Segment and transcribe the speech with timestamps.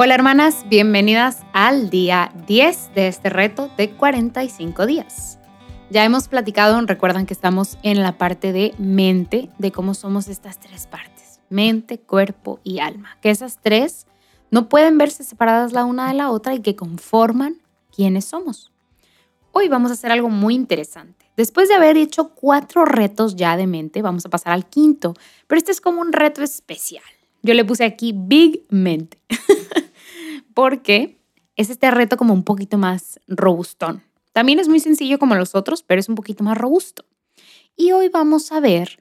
[0.00, 5.40] Hola hermanas, bienvenidas al día 10 de este reto de 45 días.
[5.90, 10.60] Ya hemos platicado, recuerdan que estamos en la parte de mente, de cómo somos estas
[10.60, 14.06] tres partes, mente, cuerpo y alma, que esas tres
[14.50, 17.56] no pueden verse separadas la una de la otra y que conforman
[17.90, 18.70] quiénes somos.
[19.52, 21.30] Hoy vamos a hacer algo muy interesante.
[21.36, 25.14] Después de haber hecho cuatro retos ya de mente, vamos a pasar al quinto,
[25.46, 27.04] pero este es como un reto especial.
[27.42, 29.18] Yo le puse aquí Big Mente.
[30.58, 31.20] porque
[31.54, 34.02] es este reto como un poquito más robustón.
[34.32, 37.04] También es muy sencillo como los otros, pero es un poquito más robusto.
[37.76, 39.00] Y hoy vamos a ver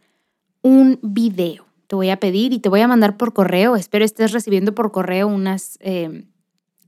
[0.61, 1.65] un video.
[1.87, 3.75] Te voy a pedir y te voy a mandar por correo.
[3.75, 6.25] Espero estés recibiendo por correo unas, eh,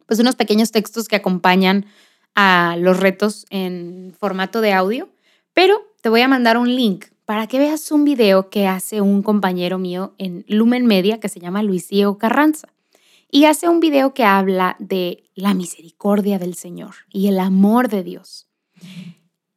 [0.05, 1.87] pues unos pequeños textos que acompañan
[2.35, 5.09] a los retos en formato de audio.
[5.53, 9.21] Pero te voy a mandar un link para que veas un video que hace un
[9.21, 12.69] compañero mío en Lumen Media que se llama Luis Diego Carranza
[13.31, 18.03] y hace un video que habla de la misericordia del Señor y el amor de
[18.03, 18.47] Dios.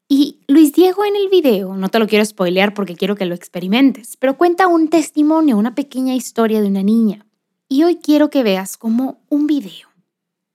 [0.09, 3.35] Y Luis Diego en el video, no te lo quiero spoilear porque quiero que lo
[3.35, 7.27] experimentes, pero cuenta un testimonio, una pequeña historia de una niña.
[7.69, 9.89] Y hoy quiero que veas como un video,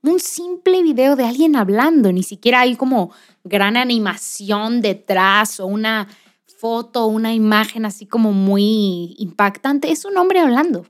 [0.01, 3.11] un simple video de alguien hablando, ni siquiera hay como
[3.43, 6.07] gran animación detrás o una
[6.45, 10.85] foto, una imagen así como muy impactante, es un hombre hablando.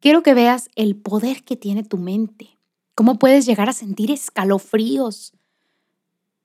[0.00, 2.58] Quiero que veas el poder que tiene tu mente,
[2.94, 5.32] cómo puedes llegar a sentir escalofríos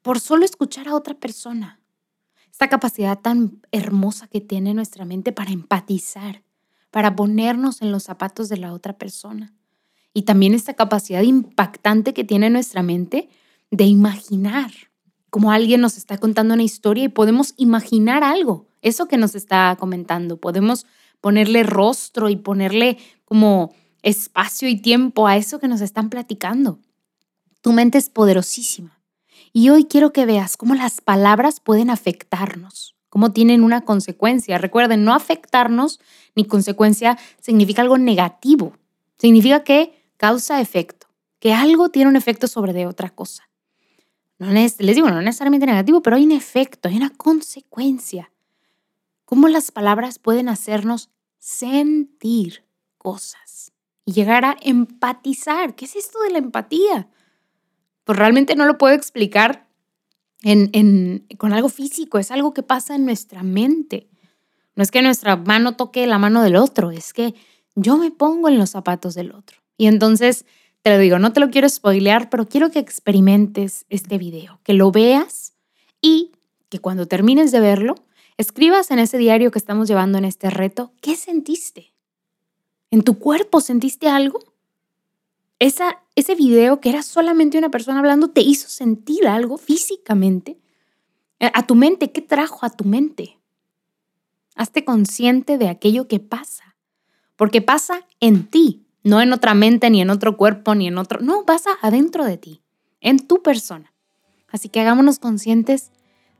[0.02, 1.82] por solo escuchar a otra persona.
[2.52, 6.44] Esta capacidad tan hermosa que tiene nuestra mente para empatizar,
[6.92, 9.54] para ponernos en los zapatos de la otra persona.
[10.14, 13.30] Y también esta capacidad impactante que tiene nuestra mente
[13.72, 14.72] de imaginar,
[15.30, 19.76] como alguien nos está contando una historia y podemos imaginar algo, eso que nos está
[19.80, 20.38] comentando.
[20.38, 20.86] Podemos
[21.22, 26.80] ponerle rostro y ponerle como espacio y tiempo a eso que nos están platicando.
[27.62, 29.00] Tu mente es poderosísima.
[29.52, 34.58] Y hoy quiero que veas cómo las palabras pueden afectarnos, cómo tienen una consecuencia.
[34.58, 36.00] Recuerden, no afectarnos
[36.36, 38.74] ni consecuencia significa algo negativo.
[39.18, 41.08] Significa que causa efecto,
[41.40, 43.50] que algo tiene un efecto sobre de otra cosa.
[44.38, 48.32] No les digo, no necesariamente negativo, pero hay un efecto, hay una consecuencia
[49.30, 52.66] cómo las palabras pueden hacernos sentir
[52.98, 55.76] cosas y llegar a empatizar.
[55.76, 57.10] ¿Qué es esto de la empatía?
[58.06, 59.70] Pues realmente no lo puedo explicar
[61.38, 64.10] con algo físico, es algo que pasa en nuestra mente.
[64.74, 67.36] No es que nuestra mano toque la mano del otro, es que
[67.76, 69.59] yo me pongo en los zapatos del otro.
[69.80, 70.46] Y entonces,
[70.84, 74.74] te lo digo, no te lo quiero spoilear, pero quiero que experimentes este video, que
[74.74, 75.54] lo veas
[76.04, 76.34] y
[76.70, 77.96] que cuando termines de verlo,
[78.40, 81.94] Escribas en ese diario que estamos llevando en este reto, ¿qué sentiste?
[82.90, 84.40] ¿En tu cuerpo sentiste algo?
[85.60, 90.58] Ese video que era solamente una persona hablando te hizo sentir algo físicamente.
[91.42, 93.38] A tu mente, ¿qué trajo a tu mente?
[94.56, 96.78] Hazte consciente de aquello que pasa,
[97.36, 101.20] porque pasa en ti, no en otra mente, ni en otro cuerpo, ni en otro,
[101.22, 102.62] no, pasa adentro de ti,
[103.02, 103.94] en tu persona.
[104.52, 105.92] Así que hagámonos conscientes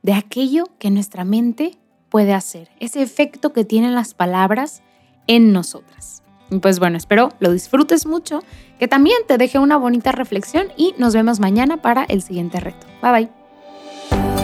[0.02, 1.78] de aquello que nuestra mente
[2.08, 4.82] puede hacer, ese efecto que tienen las palabras
[5.26, 6.22] en nosotras.
[6.60, 8.42] Pues bueno, espero lo disfrutes mucho,
[8.78, 12.86] que también te deje una bonita reflexión y nos vemos mañana para el siguiente reto.
[13.02, 13.12] Bye
[14.10, 14.39] bye.